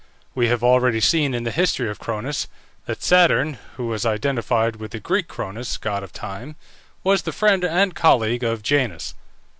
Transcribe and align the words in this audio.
We 0.33 0.47
have 0.47 0.63
already 0.63 0.99
seen 0.99 1.35
in 1.35 1.43
the 1.43 1.51
history 1.51 1.87
of 1.87 1.99
Cronus 1.99 2.47
that 2.87 3.03
Saturn, 3.03 3.59
who 3.75 3.85
was 3.85 4.03
identified 4.03 4.77
with 4.77 4.93
the 4.93 4.99
Greek 4.99 5.27
Cronus 5.27 5.77
(god 5.77 6.01
of 6.01 6.11
time), 6.11 6.55
was 7.03 7.21
the 7.21 7.31
friend 7.31 7.63
and 7.63 7.93
colleague 7.93 8.41
of 8.41 8.63
Janus. 8.63 9.13